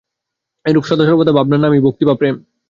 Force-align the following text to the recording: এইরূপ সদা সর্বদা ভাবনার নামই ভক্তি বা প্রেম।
এইরূপ 0.65 0.83
সদা 0.87 1.03
সর্বদা 1.07 1.31
ভাবনার 1.37 1.61
নামই 1.63 1.81
ভক্তি 1.85 2.03
বা 2.05 2.13
প্রেম। 2.19 2.35